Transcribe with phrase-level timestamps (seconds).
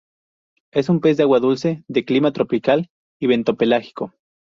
[0.73, 2.89] Es un pez de Agua dulce, de clima tropical
[3.21, 4.15] y bentopelágico.